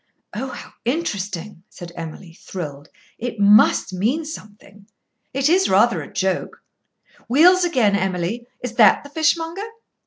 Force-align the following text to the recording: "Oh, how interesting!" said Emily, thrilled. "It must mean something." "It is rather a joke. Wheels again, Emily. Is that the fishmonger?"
"Oh, 0.33 0.47
how 0.47 0.73
interesting!" 0.83 1.61
said 1.69 1.91
Emily, 1.95 2.33
thrilled. 2.33 2.89
"It 3.19 3.39
must 3.39 3.93
mean 3.93 4.25
something." 4.25 4.87
"It 5.31 5.47
is 5.47 5.69
rather 5.69 6.01
a 6.01 6.11
joke. 6.11 6.63
Wheels 7.29 7.63
again, 7.63 7.95
Emily. 7.95 8.47
Is 8.63 8.73
that 8.77 9.03
the 9.03 9.11
fishmonger?" 9.11 9.61